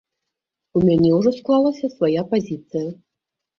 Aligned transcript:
У 0.79 0.81
мяне 0.87 1.09
ўжо 1.17 1.35
склалася 1.37 1.93
свая 1.95 2.27
пазіцыя. 2.35 2.85